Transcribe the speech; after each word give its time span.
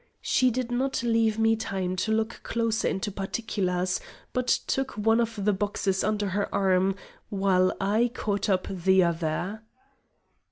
She 0.23 0.49
did 0.49 0.71
not 0.71 1.03
leave 1.03 1.37
me 1.37 1.55
time 1.55 1.95
to 1.97 2.11
look 2.11 2.39
closer 2.41 2.87
into 2.87 3.11
particulars, 3.11 4.01
but 4.33 4.47
took 4.47 4.93
one 4.97 5.19
of 5.21 5.45
the 5.45 5.53
boxes 5.53 6.03
under 6.03 6.29
her 6.29 6.51
arm, 6.51 6.95
while 7.29 7.71
I 7.79 8.09
caught 8.11 8.49
up 8.49 8.65
the 8.67 9.03
other. 9.03 9.61